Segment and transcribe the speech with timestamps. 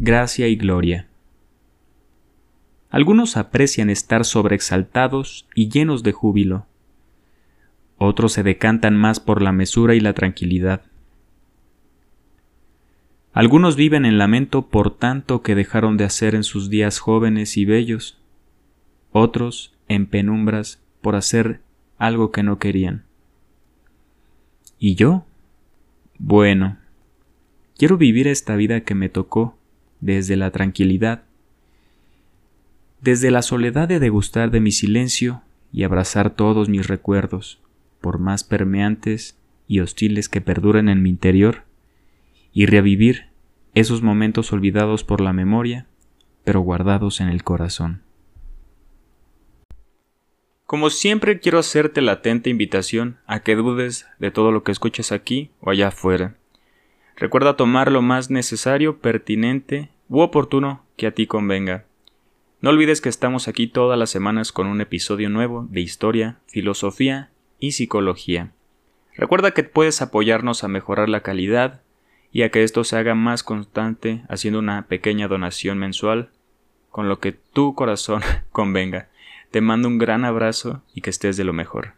[0.00, 1.08] gracia y gloria.
[2.88, 6.66] Algunos aprecian estar sobreexaltados y llenos de júbilo.
[7.98, 10.82] Otros se decantan más por la mesura y la tranquilidad.
[13.32, 17.64] Algunos viven en lamento por tanto que dejaron de hacer en sus días jóvenes y
[17.64, 18.18] bellos,
[19.10, 21.60] otros en penumbras por hacer
[21.98, 23.04] algo que no querían.
[24.78, 25.26] ¿Y yo?
[26.18, 26.78] Bueno,
[27.76, 29.57] quiero vivir esta vida que me tocó
[30.00, 31.22] desde la tranquilidad,
[33.00, 37.60] desde la soledad de degustar de mi silencio y abrazar todos mis recuerdos,
[38.00, 39.36] por más permeantes
[39.66, 41.64] y hostiles que perduren en mi interior,
[42.52, 43.26] y revivir
[43.74, 45.86] esos momentos olvidados por la memoria,
[46.44, 48.02] pero guardados en el corazón.
[50.66, 55.12] Como siempre quiero hacerte la atenta invitación a que dudes de todo lo que escuches
[55.12, 56.36] aquí o allá afuera.
[57.16, 61.84] Recuerda tomar lo más necesario, pertinente u oportuno que a ti convenga.
[62.60, 67.30] No olvides que estamos aquí todas las semanas con un episodio nuevo de historia, filosofía
[67.60, 68.52] y psicología.
[69.14, 71.82] Recuerda que puedes apoyarnos a mejorar la calidad
[72.32, 76.30] y a que esto se haga más constante haciendo una pequeña donación mensual
[76.90, 79.08] con lo que tu corazón convenga.
[79.50, 81.94] Te mando un gran abrazo y que estés de lo mejor.